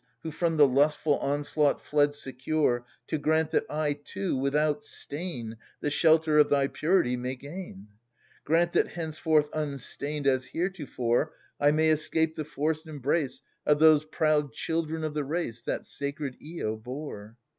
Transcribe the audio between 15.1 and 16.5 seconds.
the race That sacred